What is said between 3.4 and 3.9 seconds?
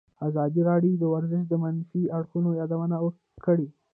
کړې.